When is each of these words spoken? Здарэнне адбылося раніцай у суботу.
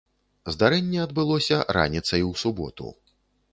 Здарэнне 0.55 0.99
адбылося 1.07 1.59
раніцай 1.79 2.27
у 2.31 2.35
суботу. 2.47 2.93